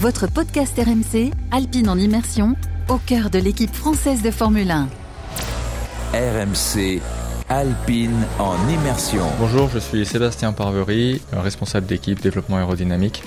[0.00, 2.56] votre podcast RMC, Alpine en immersion,
[2.88, 4.88] au cœur de l'équipe française de Formule 1.
[6.14, 7.02] RMC
[7.50, 9.26] Alpine en immersion.
[9.38, 13.22] Bonjour, je suis Sébastien Parvery, responsable d'équipe développement aérodynamique.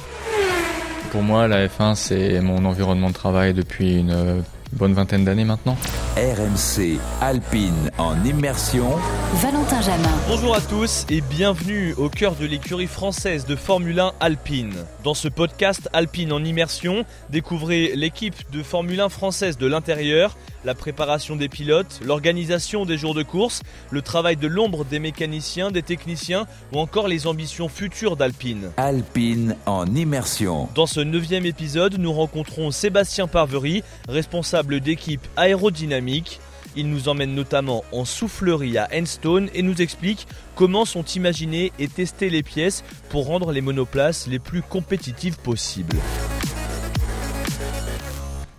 [1.12, 4.44] Pour moi, la F1, c'est mon environnement de travail depuis une
[4.74, 5.78] bonne vingtaine d'années maintenant.
[6.18, 8.90] RMC Alpine en immersion.
[9.36, 10.12] Valentin Jamin.
[10.28, 14.74] Bonjour à tous et bienvenue au cœur de l'écurie française de Formule 1 Alpine.
[15.04, 20.76] Dans ce podcast Alpine en immersion, découvrez l'équipe de Formule 1 française de l'intérieur, la
[20.76, 25.84] préparation des pilotes, l'organisation des jours de course, le travail de l'ombre des mécaniciens, des
[25.84, 28.72] techniciens ou encore les ambitions futures d'Alpine.
[28.78, 30.70] Alpine en immersion.
[30.76, 36.40] Dans ce neuvième épisode, nous rencontrons Sébastien Parvery, responsable d'équipe aérodynamique
[36.76, 41.88] il nous emmène notamment en soufflerie à Enstone et nous explique comment sont imaginées et
[41.88, 45.98] testées les pièces pour rendre les monoplaces les plus compétitives possibles.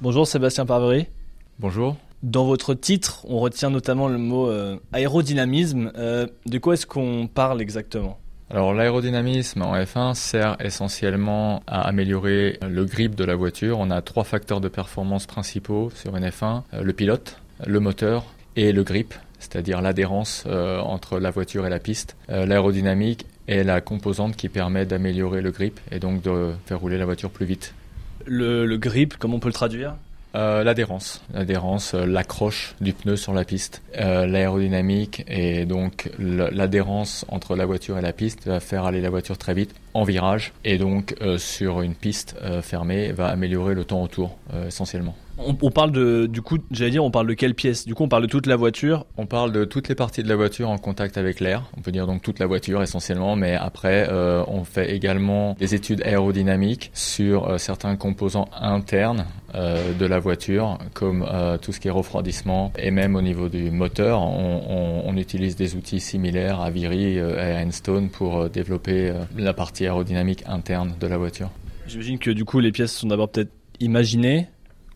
[0.01, 1.09] Bonjour Sébastien Parvery.
[1.59, 1.97] Bonjour.
[2.23, 5.93] Dans votre titre, on retient notamment le mot euh, aérodynamisme.
[5.97, 8.19] Euh, de quoi est-ce qu'on parle exactement?
[8.51, 13.79] Alors l'aérodynamisme en F1 sert essentiellement à améliorer le grip de la voiture.
[13.81, 18.25] On a trois facteurs de performance principaux sur une F1, euh, le pilote, le moteur
[18.57, 22.17] et le grip, c'est-à-dire l'adhérence euh, entre la voiture et la piste.
[22.31, 26.99] Euh, l'aérodynamique est la composante qui permet d'améliorer le grip et donc de faire rouler
[26.99, 27.75] la voiture plus vite.
[28.27, 29.97] Le, grip, comment on peut le traduire?
[30.35, 37.67] Euh, l'adhérence, l'adhérence, l'accroche du pneu sur la piste, l'aérodynamique et donc l'adhérence entre la
[37.67, 41.15] voiture et la piste va faire aller la voiture très vite en virage et donc
[41.39, 45.15] sur une piste fermée va améliorer le temps autour essentiellement.
[45.37, 47.87] On, parle de, du coup, j'allais dire, on parle de quelle pièce?
[47.87, 49.05] Du coup, on parle de toute la voiture?
[49.17, 51.65] On parle de toutes les parties de la voiture en contact avec l'air.
[51.77, 55.75] On peut dire donc toute la voiture essentiellement, mais après, euh, on fait également des
[55.75, 61.27] études aérodynamiques sur euh, certains composants internes euh, de la voiture, comme
[61.63, 65.77] tout ce qui est refroidissement, et même au niveau du moteur, on, on utilise des
[65.77, 71.19] outils similaires à Viry et à Enstone pour développer la partie aérodynamique interne de la
[71.19, 71.51] voiture.
[71.87, 74.49] J'imagine que du coup, les pièces sont d'abord peut-être imaginées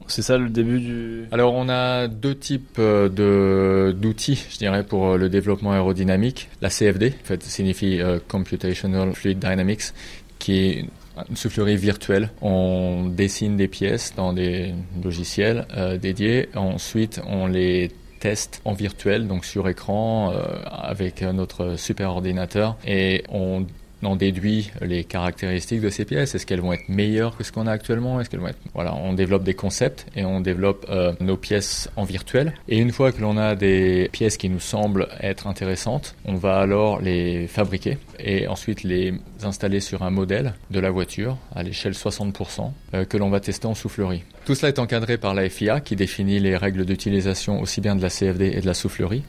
[0.08, 1.24] c'est ça le début du.
[1.32, 6.48] Alors on a deux types euh, de d'outils, je dirais, pour euh, le développement aérodynamique.
[6.62, 9.92] La CFD, en fait, signifie euh, Computational Fluid Dynamics,
[10.38, 10.84] qui est
[11.28, 12.30] une soufflerie virtuelle.
[12.40, 14.72] On dessine des pièces dans des
[15.02, 15.66] logiciels
[16.00, 16.48] dédiés.
[16.54, 17.90] Ensuite, on les
[18.20, 20.32] teste en virtuel, donc sur écran,
[20.64, 23.66] avec notre super ordinateur, et on
[24.02, 26.34] on déduit les caractéristiques de ces pièces.
[26.34, 28.20] Est-ce qu'elles vont être meilleures que ce qu'on a actuellement?
[28.20, 31.90] Est-ce qu'elles vont être voilà, on développe des concepts et on développe euh, nos pièces
[31.96, 32.52] en virtuel.
[32.68, 36.58] Et une fois que l'on a des pièces qui nous semblent être intéressantes, on va
[36.58, 41.92] alors les fabriquer et ensuite les installer sur un modèle de la voiture à l'échelle
[41.92, 44.24] 60% euh, que l'on va tester en soufflerie.
[44.48, 48.00] Tout cela est encadré par la FIA qui définit les règles d'utilisation aussi bien de
[48.00, 49.22] la CFD et de la soufflerie.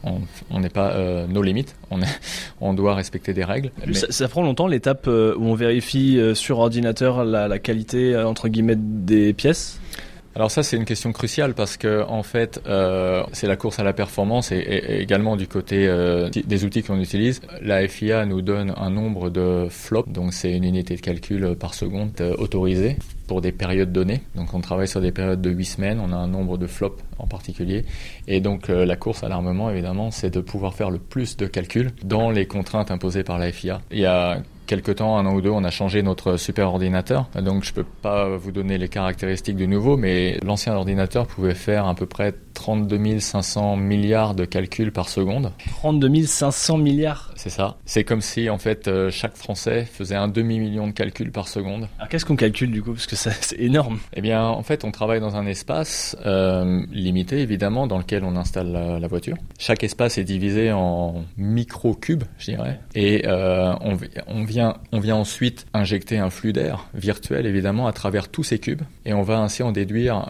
[0.50, 2.20] On n'est pas euh, nos limites, on, est,
[2.62, 3.72] on doit respecter des règles.
[3.92, 8.78] Ça, prend longtemps l'étape euh, où on vérifie sur ordinateur la, la qualité entre guillemets
[8.78, 9.82] des pièces?
[10.36, 13.84] Alors ça c'est une question cruciale parce que en fait euh, c'est la course à
[13.84, 17.42] la performance et, également du côté euh, des outils qu'on utilise.
[17.62, 21.74] La FIA nous donne un nombre de flops, donc c'est une unité de calcul par
[21.74, 22.96] seconde euh, autorisée
[23.30, 24.22] pour des périodes données.
[24.36, 27.02] Donc on travaille sur des périodes de 8 semaines, on a un nombre de flops
[27.20, 27.86] en particulier.
[28.28, 31.92] Et donc la course à l'armement évidemment c'est de pouvoir faire le plus de calculs
[32.04, 33.82] dans les contraintes imposées par la FIA.
[33.92, 37.28] Il y a quelque temps, un an ou deux, on a changé notre super ordinateur.
[37.36, 41.88] Donc je peux pas vous donner les caractéristiques du nouveau, mais l'ancien ordinateur pouvait faire
[41.88, 45.54] à peu près 32 500 milliards de calculs par seconde.
[45.70, 47.78] 32 500 milliards C'est ça.
[47.86, 51.88] C'est comme si en fait euh, chaque Français faisait un demi-million de calculs par seconde.
[51.98, 52.92] Alors qu'est-ce qu'on calcule du coup?
[52.92, 54.00] Parce que c'est énorme.
[54.14, 58.36] Eh bien en fait on travaille dans un espace euh, limité évidemment dans lequel on
[58.36, 59.38] installe la, voiture.
[59.58, 62.82] Chaque espace est divisé en micro-cubes, je dirais.
[62.94, 67.94] Et euh, on, on, vient, on vient ensuite injecter un flux d'air virtuel évidemment à
[67.94, 68.82] travers tous ces cubes.
[69.06, 70.30] Et on va ainsi en déduire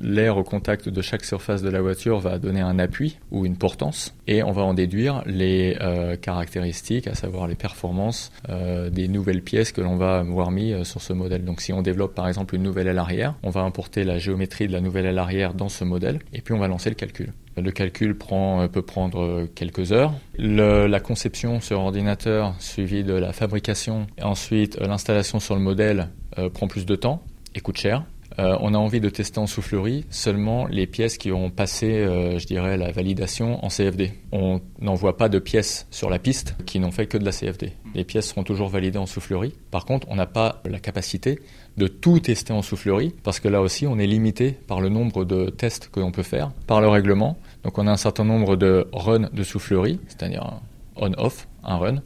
[0.00, 3.56] l'air au contact de chaque surface de la voiture va donner un appui ou une
[3.56, 9.08] portance et on va en déduire les euh, caractéristiques, à savoir les performances euh, des
[9.08, 11.46] nouvelles pièces que l'on va avoir mis euh, sur ce modèle.
[11.46, 14.66] Donc si on développe par exemple une nouvelle aile arrière, on va importer la géométrie
[14.66, 17.32] de la nouvelle aile arrière dans ce modèle et puis on va lancer le calcul.
[17.56, 20.12] Le calcul peut prendre quelques heures.
[20.38, 26.10] la conception sur ordinateur, suivi de la fabrication et ensuite l'installation sur le modèle
[26.52, 27.22] prend plus de temps
[27.54, 28.04] et coûte cher.
[28.38, 32.38] Euh, on a envie de tester en soufflerie seulement les pièces qui ont passé, euh,
[32.38, 34.12] je dirais, la validation en CFD.
[34.30, 37.72] On n'envoie pas de pièces sur la piste qui n'ont fait que de la CFD.
[37.94, 39.54] Les pièces seront toujours validées en soufflerie.
[39.72, 41.40] Par contre, on n'a pas la capacité
[41.76, 45.24] de tout tester en soufflerie parce que là aussi, on est limité par le nombre
[45.24, 47.38] de tests que l'on peut faire, par le règlement.
[47.64, 50.60] Donc, on a un certain nombre de runs de soufflerie, c'est-à-dire
[50.94, 52.02] on-off, un run.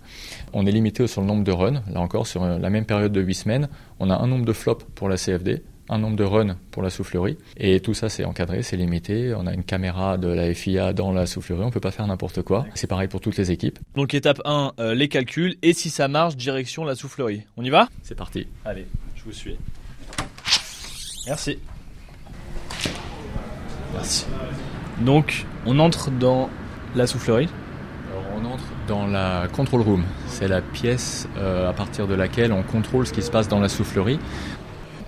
[0.52, 1.82] On est limité sur le nombre de runs.
[1.92, 3.68] Là encore, sur la même période de 8 semaines,
[4.00, 6.90] on a un nombre de flops pour la CFD, un nombre de runs pour la
[6.90, 7.36] soufflerie.
[7.56, 9.34] Et tout ça, c'est encadré, c'est limité.
[9.36, 11.62] On a une caméra de la FIA dans la soufflerie.
[11.64, 12.66] On peut pas faire n'importe quoi.
[12.74, 13.78] C'est pareil pour toutes les équipes.
[13.94, 15.56] Donc étape 1, euh, les calculs.
[15.62, 17.42] Et si ça marche, direction la soufflerie.
[17.56, 17.88] On y va?
[18.02, 18.46] C'est parti.
[18.64, 19.56] Allez, je vous suis.
[21.26, 21.58] Merci.
[23.94, 24.26] Merci.
[25.00, 26.48] Donc, on entre dans
[26.94, 27.48] la soufflerie.
[28.10, 30.04] Alors, on entre dans la control room.
[30.26, 33.60] C'est la pièce euh, à partir de laquelle on contrôle ce qui se passe dans
[33.60, 34.18] la soufflerie.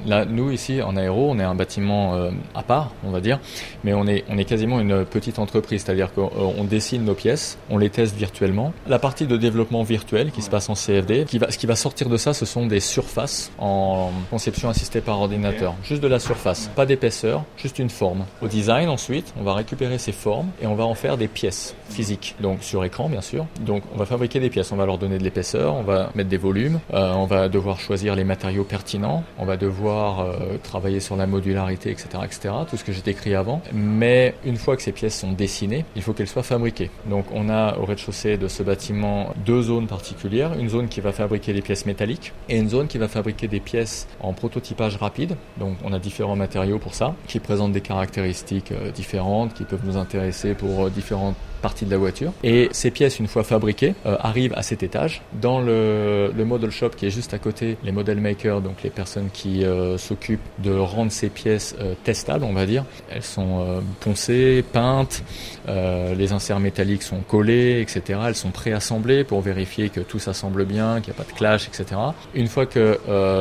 [0.07, 3.41] Là, nous ici en aéro, on est un bâtiment euh, à part, on va dire,
[3.85, 7.59] mais on est, on est quasiment une petite entreprise, c'est-à-dire qu'on euh, dessine nos pièces,
[7.71, 8.73] on les teste virtuellement.
[8.87, 11.77] La partie de développement virtuel qui se passe en CFD, qui va, ce qui va
[11.77, 16.19] sortir de ça, ce sont des surfaces en conception assistée par ordinateur, juste de la
[16.19, 18.25] surface, pas d'épaisseur, juste une forme.
[18.43, 21.75] Au design ensuite, on va récupérer ces formes et on va en faire des pièces
[21.89, 23.47] physiques, donc sur écran bien sûr.
[23.61, 26.29] Donc on va fabriquer des pièces, on va leur donner de l'épaisseur, on va mettre
[26.29, 31.01] des volumes, euh, on va devoir choisir les matériaux pertinents, on va devoir euh, travailler
[31.01, 33.63] sur la modularité, etc., etc., tout ce que j'ai décrit avant.
[33.73, 36.91] Mais une fois que ces pièces sont dessinées, il faut qu'elles soient fabriquées.
[37.07, 41.13] Donc on a au rez-de-chaussée de ce bâtiment deux zones particulières, une zone qui va
[41.13, 45.37] fabriquer des pièces métalliques et une zone qui va fabriquer des pièces en prototypage rapide.
[45.59, 49.85] Donc on a différents matériaux pour ça, qui présentent des caractéristiques euh, différentes, qui peuvent
[49.85, 52.31] nous intéresser pour euh, différentes partie de la voiture.
[52.43, 55.23] Et ces pièces, une fois fabriquées, euh, arrivent à cet étage.
[55.41, 58.91] Dans le, le, model shop qui est juste à côté, les model makers, donc les
[58.91, 63.83] personnes qui euh, s'occupent de rendre ces pièces euh, testables, on va dire, elles sont
[64.01, 65.23] poncées, peintes,
[65.67, 68.21] les inserts métalliques sont collés, etc.
[68.27, 71.67] Elles sont préassemblées pour vérifier que tout s'assemble bien, qu'il n'y a pas de clash,
[71.69, 71.99] etc.
[72.35, 72.99] Une fois que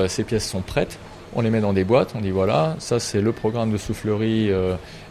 [0.08, 0.98] ces pièces sont prêtes,
[1.36, 4.52] on les met dans des boîtes, on dit voilà, ça c'est le programme de soufflerie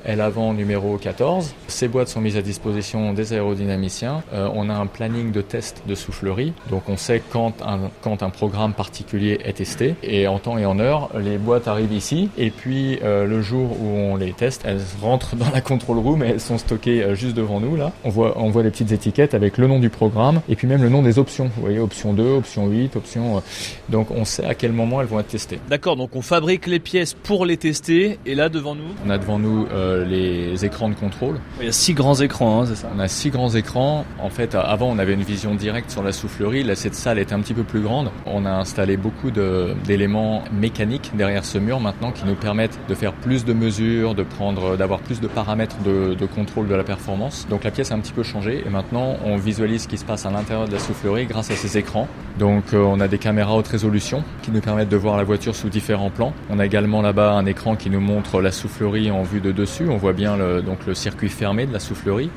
[0.05, 1.55] L avant numéro 14.
[1.69, 4.23] Ces boîtes sont mises à disposition des aérodynamiciens.
[4.33, 8.23] Euh, on a un planning de test de soufflerie, donc on sait quand un, quand
[8.23, 9.95] un programme particulier est testé.
[10.03, 13.77] Et en temps et en heure, les boîtes arrivent ici, et puis euh, le jour
[13.81, 17.15] où on les teste, elles rentrent dans la control room et elles sont stockées euh,
[17.15, 17.93] juste devant nous là.
[18.05, 20.83] On voit, on voit des petites étiquettes avec le nom du programme, et puis même
[20.83, 21.51] le nom des options.
[21.57, 23.43] Vous voyez, option 2, option 8, option...
[23.89, 25.61] Donc on sait à quel moment elles vont être testées.
[25.69, 28.83] D'accord, donc on fabrique les pièces pour les tester, et là devant nous?
[29.07, 31.37] On a devant nous euh, les écrans de contrôle.
[31.61, 34.05] Il y a six grands écrans, hein, c'est ça On a six grands écrans.
[34.21, 36.63] En fait, avant, on avait une vision directe sur la soufflerie.
[36.63, 38.11] Là, cette salle est un petit peu plus grande.
[38.27, 43.13] On a installé beaucoup d'éléments mécaniques derrière ce mur maintenant qui nous permettent de faire
[43.13, 47.47] plus de mesures, de prendre, d'avoir plus de paramètres de, de, contrôle de la performance.
[47.49, 50.05] Donc la pièce a un petit peu changé et maintenant on visualise ce qui se
[50.05, 52.09] passe à l'intérieur de la soufflerie grâce à ces écrans.
[52.39, 55.55] Donc euh, on a des caméras haute résolution qui nous permettent de voir la voiture
[55.55, 56.33] sous différents plans.
[56.51, 59.82] On a également là-bas un écran qui nous montre la soufflerie en vue de dessus.
[59.91, 62.31] On voit bien le, donc le circuit fermé de la soufflerie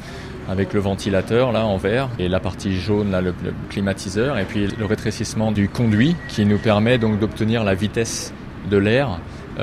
[0.47, 4.68] avec le ventilateur là en vert et la partie jaune le, le climatiseur et puis
[4.68, 8.31] le rétrécissement du conduit qui nous permet donc d'obtenir la vitesse
[8.69, 9.19] de l'air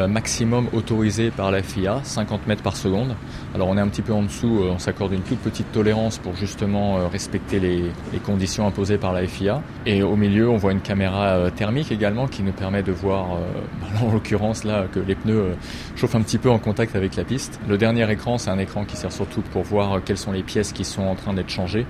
[0.08, 3.14] maximum autorisé par la FIA, 50 mètres par seconde.
[3.54, 6.18] Alors on est un petit peu en dessous, euh, on s'accorde une toute petite tolérance
[6.18, 9.62] pour justement euh, respecter les, les, conditions imposées par la FIA.
[9.84, 13.26] Et au milieu, on voit une caméra thermique également qui nous permet de voir,
[14.02, 15.56] en l'occurrence là, que les pneus
[15.96, 17.60] chauffent un petit peu en contact avec la piste.
[17.68, 20.72] Le dernier écran, c'est un écran qui sert surtout pour voir quelles sont les pièces
[20.72, 21.86] qui sont en train d'être changées.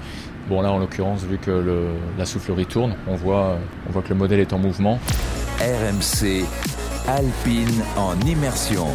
[0.49, 1.89] Bon là, en l'occurrence, vu que le,
[2.19, 4.99] la soufflerie tourne, on voit, on voit que le modèle est en mouvement.
[5.61, 6.45] RMC
[7.09, 8.87] Alpine en immersion.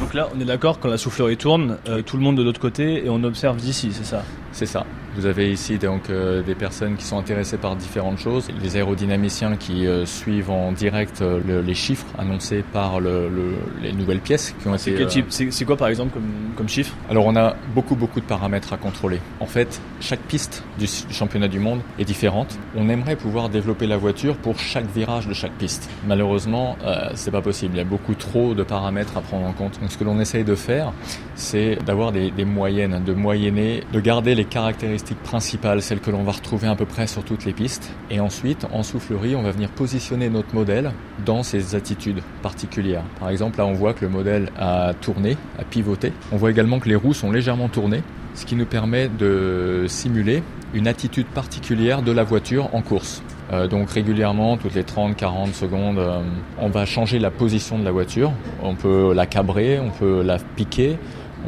[0.00, 2.60] Donc là, on est d'accord, quand la soufflerie tourne, euh, tout le monde de l'autre
[2.60, 4.22] côté et on observe d'ici, c'est ça?
[4.52, 4.86] C'est ça.
[5.14, 9.56] Vous avez ici donc euh, des personnes qui sont intéressées par différentes choses, les aérodynamiciens
[9.56, 14.20] qui euh, suivent en direct euh, le, les chiffres annoncés par le, le, les nouvelles
[14.20, 15.06] pièces qui ont été.
[15.06, 16.94] Type C'est quoi par exemple comme, comme chiffre?
[17.10, 19.20] Alors on a beaucoup beaucoup de paramètres à contrôler.
[19.40, 22.58] En fait, chaque piste du, du championnat du monde est différente.
[22.74, 25.90] On aimerait pouvoir développer la voiture pour chaque virage de chaque piste.
[26.06, 27.74] Malheureusement, euh, c'est pas possible.
[27.74, 29.78] Il y a beaucoup trop de paramètres à prendre en compte.
[29.78, 30.94] Donc ce que l'on essaye de faire,
[31.34, 36.22] c'est d'avoir des, des moyennes, de moyenner, de garder les caractéristiques principale, celle que l'on
[36.22, 37.92] va retrouver à peu près sur toutes les pistes.
[38.10, 40.92] Et ensuite, en soufflerie, on va venir positionner notre modèle
[41.24, 43.04] dans ses attitudes particulières.
[43.20, 46.12] Par exemple, là, on voit que le modèle a tourné, a pivoté.
[46.32, 48.02] On voit également que les roues sont légèrement tournées,
[48.34, 50.42] ce qui nous permet de simuler
[50.74, 53.22] une attitude particulière de la voiture en course.
[53.52, 56.22] Euh, donc régulièrement, toutes les 30-40 secondes, euh,
[56.58, 58.32] on va changer la position de la voiture.
[58.62, 60.98] On peut la cabrer, on peut la piquer,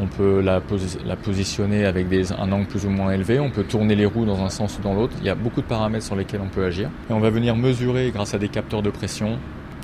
[0.01, 2.07] on peut la, posi- la positionner avec
[2.39, 4.83] un angle plus ou moins élevé, on peut tourner les roues dans un sens ou
[4.83, 5.15] dans l'autre.
[5.21, 6.89] Il y a beaucoup de paramètres sur lesquels on peut agir.
[7.11, 9.39] Et on va venir mesurer grâce à des capteurs de pression,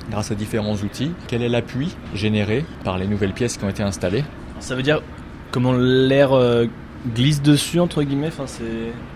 [0.09, 3.83] grâce à différents outils, quel est l'appui généré par les nouvelles pièces qui ont été
[3.83, 4.23] installées.
[4.59, 5.01] Ça veut dire
[5.51, 6.65] comment l'air euh,
[7.07, 8.29] glisse dessus, entre guillemets.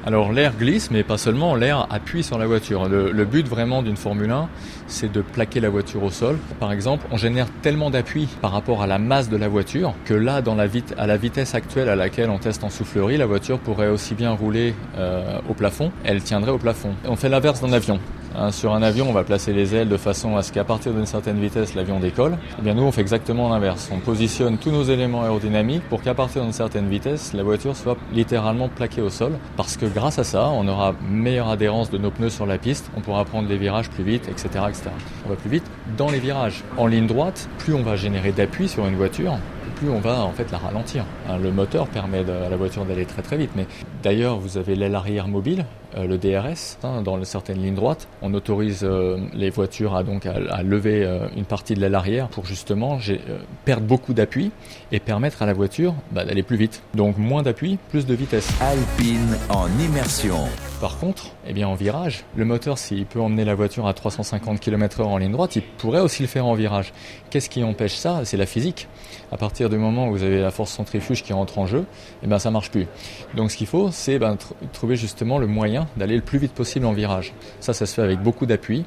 [0.05, 2.87] Alors l'air glisse, mais pas seulement, l'air appuie sur la voiture.
[2.89, 4.49] Le, but vraiment d'une Formule 1,
[4.87, 6.37] c'est de plaquer la voiture au sol.
[6.59, 10.13] Par exemple, on génère tellement d'appui par rapport à la masse de la voiture que
[10.13, 10.65] là, dans la
[10.97, 14.31] à la vitesse actuelle à laquelle on teste en soufflerie, la voiture pourrait aussi bien
[14.31, 16.93] rouler euh, au plafond, elle tiendrait au plafond.
[17.07, 17.99] On fait l'inverse d'un avion.
[18.37, 20.93] Hein, sur un avion, on va placer les ailes de façon à ce qu'à partir
[20.93, 22.37] d'une certaine vitesse, l'avion décolle.
[22.59, 23.89] Eh bien, nous, on fait exactement l'inverse.
[23.93, 27.95] On positionne tous nos éléments aérodynamiques pour qu'à partir d'une certaine vitesse, la voiture soit
[28.11, 29.33] littéralement plaquée au sol.
[29.55, 32.91] Parce que grâce à ça, on aura meilleure adhérence de nos pneus sur la piste,
[32.97, 34.89] on pourra prendre les virages plus vite, etc., etc.
[35.25, 35.65] On va plus vite
[35.97, 36.63] dans les virages.
[36.77, 39.37] En ligne droite, plus on va générer d'appui sur une voiture,
[39.75, 41.05] plus on va en fait la ralentir.
[41.29, 43.51] Hein, le moteur permet à la voiture d'aller très très vite.
[43.55, 43.67] Mais
[44.03, 45.65] d'ailleurs, vous avez l'aile arrière mobile,
[46.03, 48.07] le DRS, hein, dans certaines lignes droites.
[48.21, 51.95] On autorise euh, les voitures à donc à, à lever euh, une partie de l'aile
[51.95, 53.17] arrière pour justement euh,
[53.63, 54.51] perdre beaucoup d'appui
[54.91, 56.81] et permettre à la voiture bah, d'aller plus vite.
[56.95, 58.49] Donc moins d'appui, plus de vitesse.
[58.61, 60.39] Alpine en immersion.
[60.81, 64.59] Par contre, eh bien en virage, le moteur, s'il peut emmener la voiture à 350
[64.59, 66.91] km/h en ligne droite, il pourrait aussi le faire en virage.
[67.29, 68.21] Qu'est-ce qui empêche ça?
[68.25, 68.87] C'est la physique.
[69.31, 71.85] À partir du moment où vous avez la force centrifuge qui rentre en jeu,
[72.23, 72.87] eh ben ça marche plus.
[73.35, 76.53] Donc ce qu'il faut, c'est ben, tr- trouver justement le moyen d'aller le plus vite
[76.53, 77.33] possible en virage.
[77.59, 78.85] Ça, ça se fait avec beaucoup d'appui,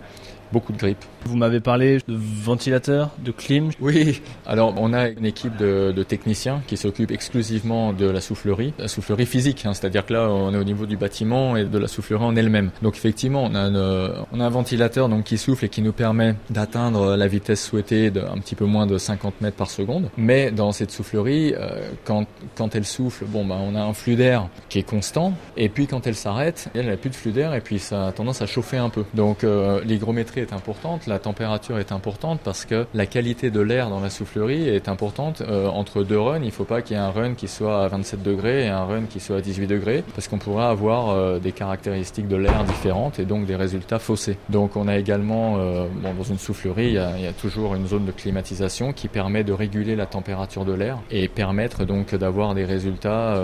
[0.52, 0.98] beaucoup de grip.
[1.24, 3.70] Vous m'avez parlé de ventilateur, de clim.
[3.80, 8.72] Oui, alors on a une équipe de, de techniciens qui s'occupe exclusivement de la soufflerie,
[8.78, 11.78] la soufflerie physique, hein, c'est-à-dire que là on est au niveau du bâtiment et de
[11.78, 12.70] la soufflerie en elle-même.
[12.82, 15.92] Donc effectivement on a, une- on a un ventilateur donc qui souffle et qui nous
[15.92, 20.08] permet d'atteindre la vitesse souhaitée de un petit peu moins de 50 mètres par seconde.
[20.16, 21.68] Mais dans cette soufflerie, euh,
[22.04, 22.26] quand,
[22.56, 25.86] quand elle souffle, bon ben on a un flux d'air qui est constant et puis
[25.86, 28.46] quand elle s'arrête, elle n'a plus de flux d'air et puis ça a tendance à
[28.46, 29.04] chauffer un peu.
[29.14, 33.90] Donc euh, l'hygrométrie est importante, la température est importante parce que la qualité de l'air
[33.90, 35.42] dans la soufflerie est importante.
[35.42, 37.84] Euh, entre deux runs, il ne faut pas qu'il y ait un run qui soit
[37.84, 41.10] à 27 degrés et un run qui soit à 18 degrés parce qu'on pourrait avoir
[41.10, 44.36] euh, des caractéristiques de l'air différentes et donc des résultats faussés.
[44.48, 47.32] Donc on a également, euh, bon, dans une soufflerie, il y, a, il y a
[47.32, 51.84] toujours une zone de climatisation qui permet de réguler la température de l'air et permettre
[51.84, 53.36] donc d'avoir des résultats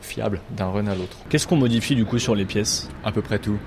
[0.00, 1.16] fiables d'un run à l'autre.
[1.28, 2.88] Qu'est-ce qu'on modifie du coup sur les pièces?
[3.04, 3.58] À peu près tout.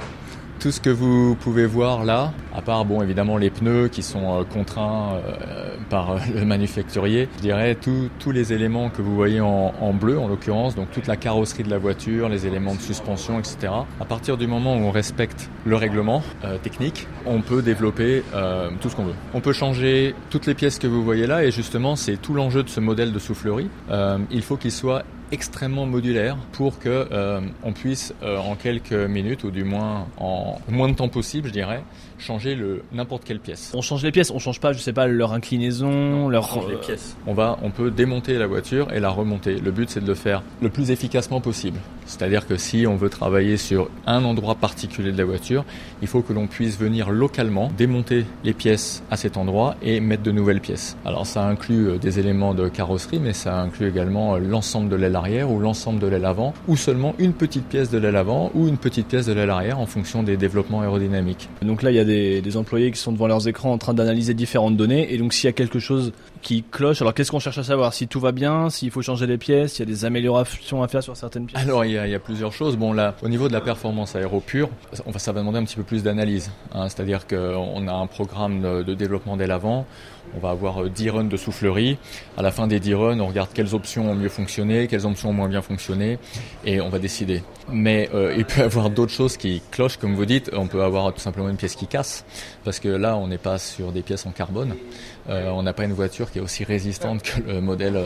[0.63, 4.39] Tout ce que vous pouvez voir là, à part bon évidemment les pneus qui sont
[4.39, 9.13] euh, contraints euh, par euh, le manufacturier, je dirais tous tous les éléments que vous
[9.13, 12.79] voyez en, bleu en l'occurrence, donc toute la carrosserie de la voiture, les éléments de
[12.79, 13.73] suspension, etc.
[13.99, 16.23] À partir du moment où on respecte le règlement
[16.61, 18.23] technique, on peut développer
[18.79, 19.15] tout ce qu'on veut.
[19.33, 22.63] On peut changer toutes les pièces que vous voyez là et justement c'est tout l'enjeu
[22.63, 23.69] de ce modèle de soufflerie.
[24.31, 29.43] Il faut qu'il soit extrêmement modulaire pour que euh, on puisse euh, en quelques minutes
[29.43, 31.83] ou du moins en moins de temps possible, je dirais,
[32.23, 33.71] changer le n'importe quelle pièce.
[33.75, 36.47] On change les pièces, on change pas, je sais pas, leur inclinaison, leur.
[36.47, 37.15] change les pièces.
[37.27, 39.59] On va, on peut démonter la voiture et la remonter.
[39.59, 41.79] Le but c'est de le faire le plus efficacement possible.
[42.05, 45.65] C'est-à-dire que si on veut travailler sur un endroit particulier de la voiture,
[46.01, 50.23] il faut que l'on puisse venir localement démonter les pièces à cet endroit et mettre
[50.23, 50.97] de nouvelles pièces.
[51.05, 54.95] Alors ça inclut euh, des éléments de carrosserie, mais ça inclut également euh, l'ensemble de
[54.95, 58.51] l'aile arrière ou l'ensemble de l'aile avant, ou seulement une petite pièce de l'aile avant
[58.53, 61.49] ou une petite pièce de l'aile arrière en fonction des développements aérodynamiques.
[61.61, 63.93] Donc là, il y a des, des employés qui sont devant leurs écrans en train
[63.93, 65.13] d'analyser différentes données.
[65.13, 67.93] Et donc, s'il y a quelque chose qui cloche, alors qu'est-ce qu'on cherche à savoir?
[67.93, 70.87] Si tout va bien, s'il faut changer les pièces, s'il y a des améliorations à
[70.87, 71.61] faire sur certaines pièces?
[71.61, 72.77] Alors il y, a, plusieurs choses.
[72.77, 74.69] Bon là, au niveau de la performance aéro pure,
[75.05, 76.51] on va, ça va demander un petit peu plus d'analyse.
[76.73, 76.89] hein.
[76.89, 79.85] C'est-à-dire qu'on a un programme de, de développement dès l'avant.
[80.35, 81.97] On va avoir euh, 10 runs de soufflerie.
[82.37, 85.29] À la fin des 10 runs, on regarde quelles options ont mieux fonctionné, quelles options
[85.29, 86.17] ont moins bien fonctionné,
[86.65, 87.43] et on va décider.
[87.69, 90.49] Mais euh, il peut y avoir d'autres choses qui clochent, comme vous dites.
[90.53, 92.25] On peut avoir tout simplement une pièce qui casse,
[92.63, 94.75] parce que là, on n'est pas sur des pièces en carbone.
[95.29, 97.99] Euh, on n'a pas une voiture qui est aussi résistante que le modèle.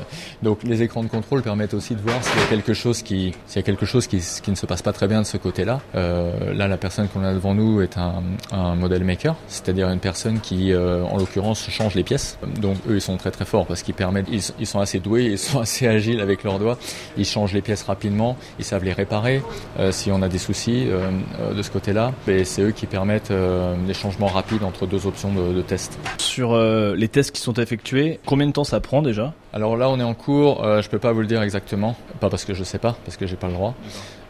[0.43, 3.33] Donc les écrans de contrôle permettent aussi de voir s'il y a quelque chose qui,
[3.47, 5.37] s'il y a quelque chose qui, qui ne se passe pas très bien de ce
[5.37, 5.81] côté-là.
[5.95, 9.99] Euh, là, la personne qu'on a devant nous est un, un model maker, c'est-à-dire une
[9.99, 12.37] personne qui, euh, en l'occurrence, change les pièces.
[12.61, 15.37] Donc eux, ils sont très très forts parce qu'ils permettent, ils, sont assez doués, ils
[15.37, 16.77] sont assez agiles avec leurs doigts.
[17.17, 19.41] Ils changent les pièces rapidement, ils savent les réparer
[19.79, 21.09] euh, si on a des soucis euh,
[21.39, 22.13] euh, de ce côté-là.
[22.27, 25.97] Et c'est eux qui permettent euh, des changements rapides entre deux options de, de test.
[26.17, 29.33] Sur euh, les tests qui sont effectués, combien de temps ça prend déjà?
[29.53, 30.65] Alors là, on est en cours.
[30.65, 33.15] Euh, je peux pas vous le dire exactement, pas parce que je sais pas, parce
[33.15, 33.75] que j'ai pas le droit.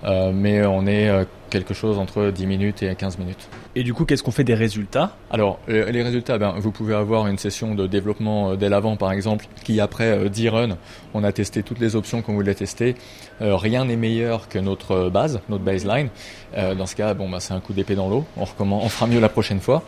[0.04, 3.50] Euh, mais on est euh, quelque chose entre 10 minutes et 15 minutes.
[3.76, 5.16] Et du coup, qu'est-ce qu'on fait des résultats?
[5.32, 9.12] Alors, euh, les résultats, ben, vous pouvez avoir une session de développement dès l'avant, par
[9.12, 10.78] exemple, qui après 10 runs,
[11.14, 12.96] on a testé toutes les options qu'on voulait tester.
[13.40, 16.10] rien n'est meilleur que notre base, notre baseline.
[16.56, 18.26] dans ce cas, bon, bah, c'est un coup d'épée dans l'eau.
[18.36, 19.84] On, on fera mieux la prochaine fois.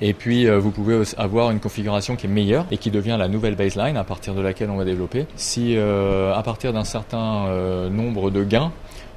[0.00, 3.54] Et puis, vous pouvez avoir une configuration qui est meilleure et qui devient la nouvelle
[3.54, 5.26] baseline à partir de laquelle on va développer.
[5.36, 7.48] Si à partir d'un certain
[7.90, 8.72] nombre de gains,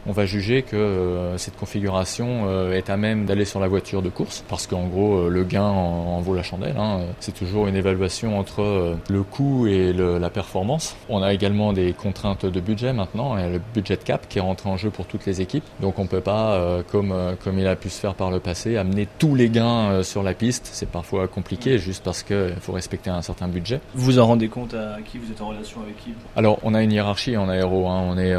[0.07, 4.01] on va juger que euh, cette configuration euh, est à même d'aller sur la voiture
[4.01, 6.77] de course, parce qu'en gros, euh, le gain en, vaut la chandelle.
[6.77, 7.01] Hein.
[7.19, 10.95] C'est toujours une évaluation entre le coût et la performance.
[11.09, 14.77] On a également des contraintes de budget maintenant, le budget cap qui est rentré en
[14.77, 15.63] jeu pour toutes les équipes.
[15.81, 19.07] Donc on peut pas, comme, comme il a pu se faire par le passé, amener
[19.19, 20.69] tous les gains sur la piste.
[20.71, 23.81] C'est parfois compliqué, juste parce qu'il faut respecter un certain budget.
[23.93, 25.19] Vous en rendez compte à qui?
[25.19, 26.13] Vous êtes en relation avec qui?
[26.35, 28.01] Alors on a une hiérarchie en aéro, hein.
[28.09, 28.35] on est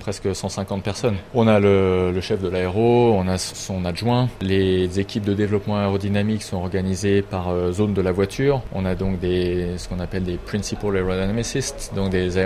[0.00, 1.03] presque 150 personnes
[1.34, 4.28] on a le, chef de l'aéro, on a son adjoint.
[4.40, 8.62] Les équipes de développement aérodynamique sont organisées par euh, zone de la voiture.
[8.72, 12.38] On a donc des, ce qu'on appelle des principal aerodynamicists, donc des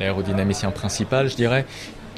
[0.00, 1.64] aérodynamiciens principaux, je dirais,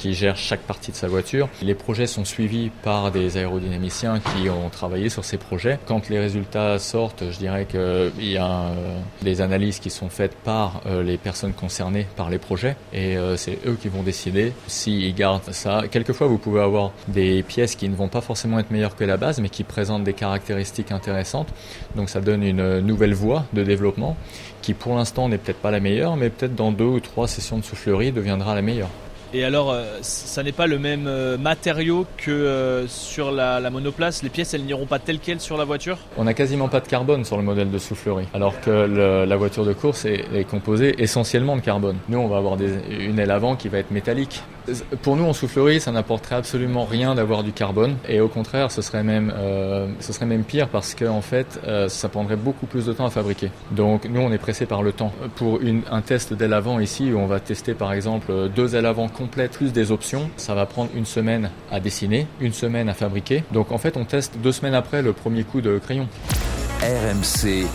[0.00, 1.49] qui gère chaque partie de sa voiture.
[1.61, 5.78] Les projets sont suivis par des aérodynamiciens qui ont travaillé sur ces projets.
[5.87, 10.35] Quand les résultats sortent, je dirais qu'il y a euh, des analyses qui sont faites
[10.35, 14.54] par euh, les personnes concernées par les projets et euh, c'est eux qui vont décider
[14.69, 15.83] s'ils gardent ça.
[15.90, 19.19] Quelquefois, vous pouvez avoir des pièces qui ne vont pas forcément être meilleures que la
[19.19, 21.49] base, mais qui présentent des caractéristiques intéressantes.
[21.95, 24.16] Donc ça donne une nouvelle voie de développement
[24.62, 27.59] qui pour l'instant n'est peut-être pas la meilleure, mais peut-être dans deux ou trois sessions
[27.59, 28.88] de soufflerie deviendra la meilleure.
[29.33, 34.25] Et alors, euh, ça n'est pas le même euh, matériau que euh, sur la, monoplace.
[34.25, 35.99] Les pièces, elles n'iront pas telles quelles sur la voiture?
[36.17, 39.65] On n'a quasiment pas de carbone sur le modèle de soufflerie, alors que la voiture
[39.65, 41.97] de course est, composée essentiellement de carbone.
[42.09, 44.43] Nous, on va avoir une aile avant qui va être métallique.
[45.03, 48.83] Pour nous, en soufflerie, ça n'apporterait absolument rien d'avoir du carbone, et au contraire, ce
[48.83, 49.33] serait même,
[50.00, 53.11] ce serait même pire parce qu'en en fait, ça prendrait beaucoup plus de temps à
[53.11, 53.50] fabriquer.
[53.71, 55.12] Donc, nous, on est pressé par le temps.
[55.37, 58.87] Pour une, un test d'aile avant ici, où on va tester par exemple deux ailes
[58.87, 60.31] avant complète plus des options.
[60.37, 63.45] Ça va prendre une semaine à dessiner, une semaine à fabriquer.
[63.53, 66.09] Donc en fait, on teste deux semaines après le premier coup de crayon.
[66.81, 67.67] RMC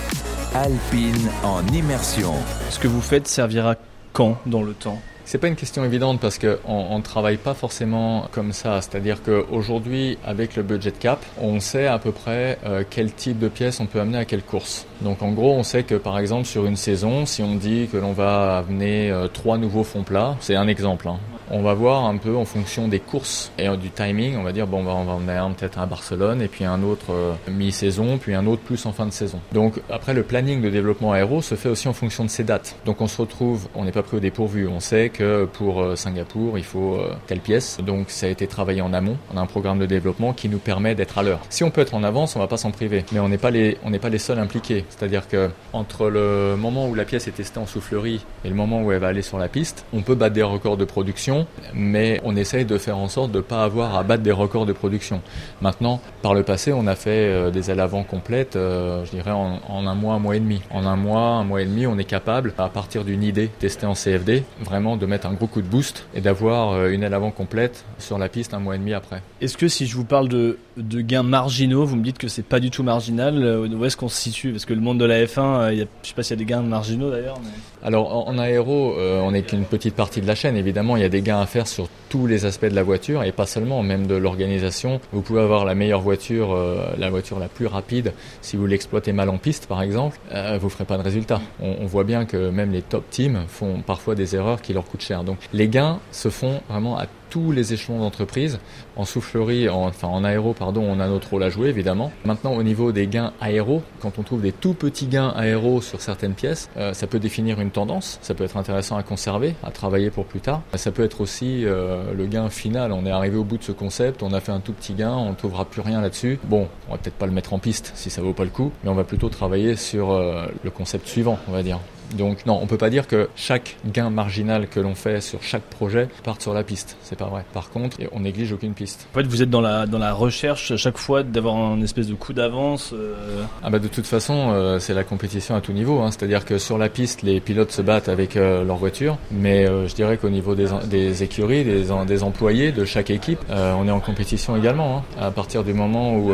[0.54, 2.34] Alpine en immersion.
[2.70, 3.76] Ce que vous faites servira
[4.14, 5.00] quand dans le temps?
[5.26, 8.80] C'est pas une question évidente parce qu'on ne travaille pas forcément comme ça.
[8.82, 13.48] C'est-à-dire qu'aujourd'hui, avec le budget cap, on sait à peu près euh, quel type de
[13.48, 14.86] pièces on peut amener à quelle course.
[15.02, 17.98] Donc en gros, on sait que par exemple sur une saison, si on dit que
[17.98, 21.08] l'on va amener euh, trois nouveaux fonds plats, c'est un exemple.
[21.08, 21.18] Hein,
[21.52, 24.38] on va voir un peu en fonction des courses et du timing.
[24.38, 27.12] On va dire bon, on va en un peut-être à Barcelone et puis un autre
[27.12, 29.40] euh, mi-saison, puis un autre plus en fin de saison.
[29.54, 32.76] Donc après, le planning de développement aéro se fait aussi en fonction de ces dates.
[32.86, 34.68] Donc on se retrouve, on n'est pas pris au dépourvu.
[34.68, 37.78] On sait que pour euh, Singapour, il faut euh, telle pièce.
[37.82, 39.18] Donc ça a été travaillé en amont.
[39.34, 41.42] On a un programme de développement qui nous permet d'être à l'heure.
[41.50, 43.06] Si on peut être en avance, on va pas s'en priver.
[43.12, 44.86] Mais on n'est pas les, on n'est pas les seuls impliqués.
[44.90, 48.82] C'est-à-dire que entre le moment où la pièce est testée en soufflerie et le moment
[48.82, 51.35] où elle va aller sur la piste, on peut battre des records de production
[51.74, 54.66] mais on essaye de faire en sorte de ne pas avoir à battre des records
[54.66, 55.22] de production.
[55.62, 59.32] Maintenant, par le passé, on a fait euh, des ailes avant complètes, euh, je dirais
[59.32, 60.62] en, un mois, un mois et demi.
[60.72, 63.86] En un mois, un mois et demi, on est capable, à partir d'une idée testée
[63.86, 67.14] en CFD, vraiment de mettre un gros coup de boost et d'avoir euh, une aile
[67.14, 69.22] avant complète sur la piste un mois et demi après.
[69.42, 72.60] Est-ce que si je vous parle de, gains marginaux, vous me dites que c'est pas
[72.60, 74.52] du tout marginal, où est-ce qu'on se situe?
[74.52, 76.40] Parce que le monde de la F1, il y a, je sais pas s'il y
[76.42, 77.40] a des gains marginaux d'ailleurs.
[77.84, 81.10] Alors en, aéro, on n'est qu'une petite partie de la chaîne, évidemment, il y a
[81.10, 84.08] des gains à faire sur tous les aspects de la voiture et pas seulement, même
[84.08, 85.00] de l'organisation.
[85.12, 88.14] Vous pouvez avoir la meilleure voiture, euh, la voiture la plus rapide.
[88.42, 91.42] Si vous l'exploitez mal en piste, par exemple, euh, vous ferez pas de résultat.
[91.62, 94.86] On, on, voit bien que même les top teams font parfois des erreurs qui leur
[94.86, 95.24] coûtent cher.
[95.24, 98.60] Donc les gains se font vraiment à tous les échelons d'entreprise.
[98.96, 102.12] En soufflerie, enfin en aéro, pardon, on a notre rôle à jouer évidemment.
[102.24, 106.02] Maintenant, au niveau des gains aéro, quand on trouve des tout petits gains aéro sur
[106.02, 108.20] certaines pièces, euh, ça peut définir une tendance.
[108.22, 110.62] Ça peut être intéressant à conserver, à travailler pour plus tard.
[110.76, 112.92] Ça peut être aussi euh, le gain final.
[112.92, 115.14] On est arrivé au bout de ce concept, on a fait un tout petit gain,
[115.14, 116.40] on ne trouvera plus rien là-dessus.
[116.44, 118.72] Bon, on va peut-être pas le mettre en piste si ça vaut pas le coup,
[118.84, 121.80] mais on va plutôt travailler sur euh, le concept suivant, on va dire.
[122.14, 125.64] Donc non, on peut pas dire que chaque gain marginal que l'on fait sur chaque
[125.64, 126.98] projet parte sur la piste.
[127.02, 127.46] C'est pas vrai.
[127.54, 129.08] Par contre, on néglige aucune piste.
[129.14, 132.08] En fait, vous êtes dans la dans la recherche à chaque fois d'avoir un espèce
[132.08, 132.92] de coup d'avance.
[132.94, 133.44] Euh.
[133.64, 136.02] Ah bah de toute façon, euh, c'est la compétition à tout niveau.
[136.02, 136.12] Hein.
[136.12, 139.94] C'est-à-dire que sur la piste, les pilotes se battent avec euh, leur voiture, mais je
[139.96, 144.00] dirais qu'au niveau des, des écuries, des, des employés de chaque équipe, on est en
[144.00, 144.98] compétition également.
[144.98, 145.24] Hein.
[145.28, 146.32] À partir du moment où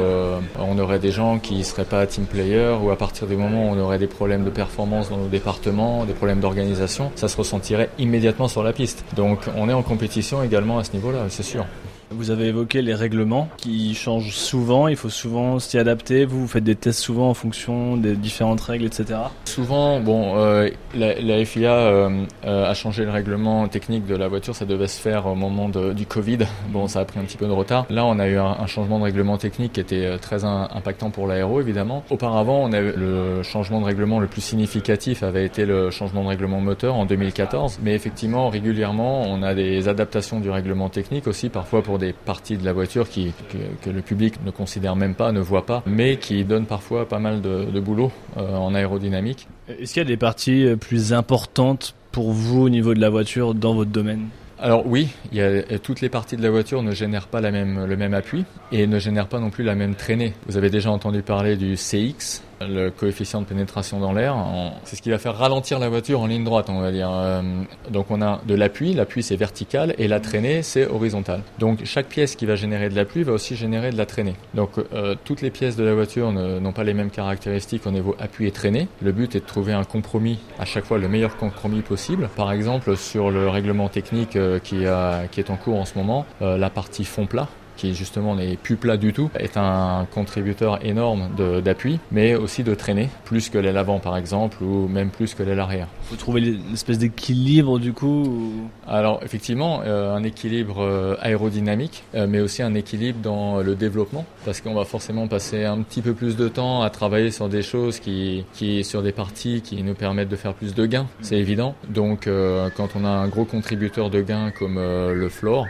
[0.59, 3.75] on aurait des gens qui seraient pas team player, ou à partir du moment où
[3.75, 7.89] on aurait des problèmes de performance dans nos départements des problèmes d'organisation, ça se ressentirait
[7.97, 9.03] immédiatement sur la piste.
[9.15, 11.65] Donc on est en compétition également à ce niveau-là, c'est sûr.
[12.13, 16.25] Vous avez évoqué les règlements qui changent souvent, il faut souvent s'y adapter.
[16.25, 19.19] Vous, faites des tests souvent en fonction des différentes règles, etc.
[19.45, 24.55] Souvent, bon, euh, la, FIA euh, euh, a changé le règlement technique de la voiture,
[24.55, 26.39] ça devait se faire au moment du Covid.
[26.69, 27.85] Bon, ça a pris un petit peu de retard.
[27.89, 31.61] Là, on a eu un, changement de règlement technique qui était très impactant pour l'aéro,
[31.61, 32.03] évidemment.
[32.09, 36.59] Auparavant, on le changement de règlement le plus significatif avait été le changement de règlement
[36.59, 37.79] moteur en 2014.
[37.81, 42.57] Mais effectivement, régulièrement, on a des adaptations du règlement technique aussi, parfois pour des parties
[42.57, 45.83] de la voiture qui, que, que, le public ne considère même pas, ne voit pas,
[45.85, 49.47] mais qui donnent parfois pas mal de, de boulot euh, en aérodynamique.
[49.69, 53.09] Est-ce qu'il y a des parties euh, plus importantes pour vous au niveau de la
[53.09, 54.27] voiture dans votre domaine?
[54.59, 57.49] Alors oui, il y a, toutes les parties de la voiture ne génèrent pas la
[57.49, 60.33] même, le même appui et ne génèrent pas non plus la même traînée.
[60.45, 64.35] Vous avez déjà entendu parler du CX, le coefficient de pénétration dans l'air.
[64.83, 67.09] C'est ce qui va faire ralentir la voiture en ligne droite, on va dire.
[67.11, 67.41] Euh,
[67.89, 71.41] donc on a de l'appui, l'appui c'est vertical et la traînée c'est horizontal.
[71.59, 74.35] Donc chaque pièce qui va générer de l'appui va aussi générer de la traînée.
[74.53, 78.15] Donc euh, toutes les pièces de la voiture n'ont pas les mêmes caractéristiques au niveau
[78.19, 78.87] appui et traînée.
[79.01, 82.29] Le but est de trouver un compromis, à chaque fois le meilleur compromis possible.
[82.35, 86.69] Par exemple sur le règlement technique euh, qui, est en cours en ce moment, la
[86.69, 87.47] partie fond plat
[87.77, 91.29] qui justement n'est plus plat du tout, est un contributeur énorme
[91.63, 95.43] d'appui, mais aussi de traînée, plus que l'aile avant par exemple, ou même plus que
[95.43, 95.87] l'aile arrière.
[96.09, 98.51] Vous trouvez l'espèce d'équilibre du coup ou...
[98.87, 104.25] Alors effectivement, euh, un équilibre euh, aérodynamique, euh, mais aussi un équilibre dans le développement,
[104.45, 107.61] parce qu'on va forcément passer un petit peu plus de temps à travailler sur des
[107.61, 111.37] choses qui, qui sur des parties qui nous permettent de faire plus de gains, c'est
[111.37, 111.75] évident.
[111.89, 112.29] Donc
[112.77, 115.65] quand on a un gros contributeur de gains comme le floor,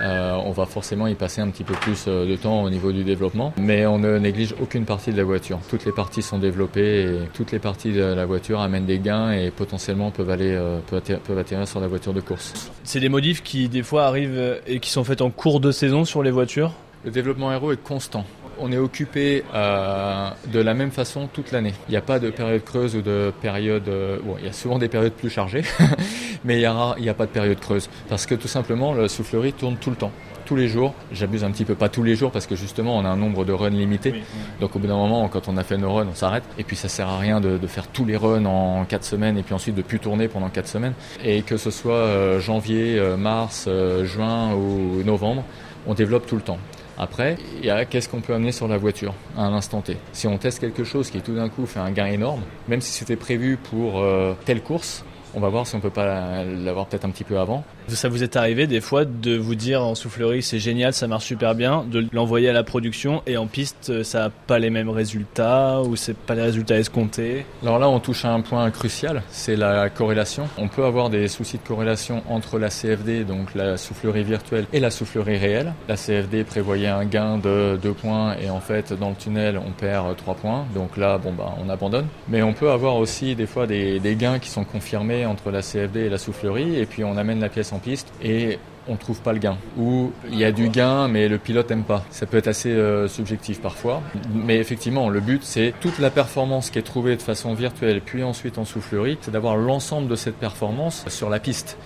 [0.00, 2.92] euh, on va forcément y passer un petit peu plus euh, de temps au niveau
[2.92, 3.52] du développement.
[3.58, 5.58] Mais on ne néglige aucune partie de la voiture.
[5.68, 9.32] Toutes les parties sont développées et toutes les parties de la voiture amènent des gains
[9.32, 12.70] et potentiellement peuvent, aller, euh, peuvent, atterrir, sur la voiture de course.
[12.84, 16.04] C'est des modifs qui des fois arrivent et qui sont faits en cours de saison
[16.04, 16.72] sur les voitures?
[17.04, 18.24] Le développement aéro est constant
[18.60, 21.74] on est occupé euh, de la même façon toute l'année.
[21.88, 23.88] Il n'y a pas de période creuse ou de période.
[23.88, 25.62] Euh, bon, il y a souvent des périodes plus chargées,
[26.48, 29.52] mais il n'y a, a, pas de période creuse parce que tout simplement la soufflerie
[29.52, 30.10] tourne tout le temps.
[30.46, 33.04] Tous les jours, j'abuse un petit peu, pas tous les jours parce que justement on
[33.04, 34.12] a un nombre de runs limité.
[34.12, 34.40] Oui, oui.
[34.60, 36.44] Donc au bout d'un moment, quand on a fait nos runs, on s'arrête.
[36.56, 39.36] Et puis ça sert à rien de, de, faire tous les runs en 4 semaines
[39.36, 40.94] et puis ensuite de plus tourner pendant 4 semaines.
[41.22, 45.44] Et que ce soit euh, janvier, euh, mars, euh, juin ou novembre,
[45.86, 46.58] on développe tout le temps.
[47.00, 49.96] Après, il y a qu'est-ce qu'on peut amener sur la voiture à un instant T.
[50.12, 52.90] Si on teste quelque chose qui tout d'un coup fait un gain énorme, même si
[52.90, 57.04] c'était prévu pour euh, telle course, on va voir si on peut pas l'avoir peut-être
[57.04, 57.64] un petit peu avant.
[57.88, 61.24] Ça vous est arrivé des fois de vous dire en soufflerie c'est génial, ça marche
[61.24, 64.90] super bien, de l'envoyer à la production et en piste ça n'a pas les mêmes
[64.90, 67.44] résultats ou c'est pas les résultats escomptés?
[67.62, 70.48] Alors là on touche à un point crucial, c'est la corrélation.
[70.58, 74.80] On peut avoir des soucis de corrélation entre la CFD, donc la soufflerie virtuelle, et
[74.80, 75.72] la soufflerie réelle.
[75.88, 79.70] La CFD prévoyait un gain de 2 points et en fait dans le tunnel on
[79.70, 82.06] perd 3 points, donc là bon bah on abandonne.
[82.28, 85.62] Mais on peut avoir aussi des fois des, des gains qui sont confirmés entre la
[85.62, 89.20] CFD et la soufflerie et puis on amène la pièce en piste et on trouve
[89.20, 89.58] pas le gain.
[89.76, 92.04] Ou il y a du gain mais le pilote n'aime pas.
[92.10, 94.02] Ça peut être assez euh, subjectif parfois.
[94.32, 98.22] Mais effectivement, le but c'est toute la performance qui est trouvée de façon virtuelle puis
[98.22, 101.78] ensuite en soufflerie, c'est d'avoir l'ensemble de cette performance sur la piste.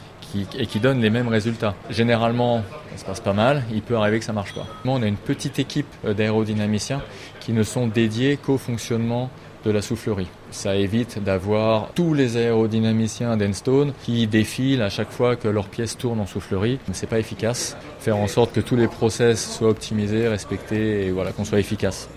[0.59, 1.75] Et qui donne les mêmes résultats.
[1.90, 4.66] Généralement, ça se passe pas mal, il peut arriver que ça marche pas.
[4.87, 7.03] On a une petite équipe d'aérodynamiciens
[7.40, 9.29] qui ne sont dédiés qu'au fonctionnement
[9.64, 10.29] de la soufflerie.
[10.51, 15.96] Ça évite d'avoir tous les aérodynamiciens d'Enstone qui défilent à chaque fois que leur pièce
[15.96, 16.79] tourne en soufflerie.
[16.92, 17.77] C'est pas efficace.
[18.01, 22.09] Faire en sorte que tous les process soient optimisés, respectés et voilà, qu'on soit efficace.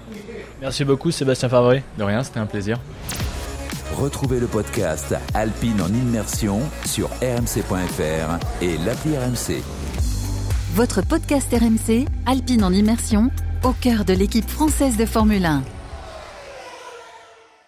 [0.62, 1.76] Merci beaucoup Sébastien Favre.
[1.98, 2.80] De rien, c'était un plaisir.
[3.94, 9.62] Retrouvez le podcast Alpine en immersion sur rmc.fr et l'appli RMC.
[10.74, 13.30] Votre podcast RMC, Alpine en immersion,
[13.64, 15.64] au cœur de l'équipe française de Formule 1.